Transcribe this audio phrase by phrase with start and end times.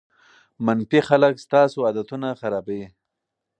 [0.65, 2.85] منفي خلک ستاسو عادتونه خرابوي.